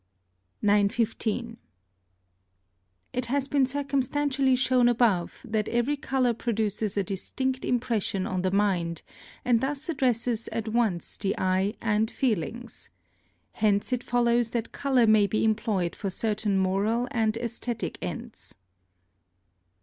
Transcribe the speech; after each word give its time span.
915. 0.63 1.57
It 3.13 3.25
has 3.27 3.47
been 3.47 3.67
circumstantially 3.67 4.55
shown 4.55 4.89
above, 4.89 5.45
that 5.47 5.69
every 5.69 5.95
colour 5.95 6.33
produces 6.33 6.97
a 6.97 7.03
distinct 7.03 7.63
impression 7.63 8.25
on 8.25 8.41
the 8.41 8.49
mind, 8.49 9.03
and 9.45 9.61
thus 9.61 9.89
addresses 9.89 10.47
at 10.47 10.67
once 10.67 11.17
the 11.17 11.37
eye 11.37 11.75
and 11.81 12.09
feelings. 12.09 12.89
Hence 13.51 13.93
it 13.93 14.01
follows 14.01 14.49
that 14.49 14.71
colour 14.71 15.05
may 15.05 15.27
be 15.27 15.43
employed 15.45 15.95
for 15.95 16.09
certain 16.09 16.57
moral 16.57 17.07
and 17.11 17.33
æsthetic 17.35 17.97
ends. 18.01 18.55